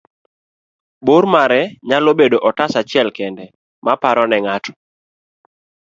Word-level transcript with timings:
bor 1.05 1.23
mare 1.33 1.61
nyalo 1.89 2.11
bedo 2.19 2.37
otas 2.49 2.71
achiel 2.81 3.09
kende 3.17 3.45
ma 3.85 3.93
paro 4.01 4.23
ne 4.27 4.37
ng'ato 4.43 4.71